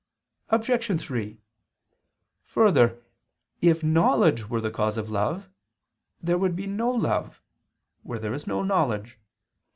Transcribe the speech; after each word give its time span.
Obj. 0.49 0.99
3: 0.99 1.37
Further, 2.45 2.97
if 3.61 3.83
knowledge 3.83 4.49
were 4.49 4.59
the 4.59 4.71
cause 4.71 4.97
of 4.97 5.11
love, 5.11 5.47
there 6.19 6.39
would 6.39 6.55
be 6.55 6.65
no 6.65 6.89
love, 6.89 7.39
where 8.01 8.17
there 8.17 8.33
is 8.33 8.47
no 8.47 8.63
knowledge. 8.63 9.19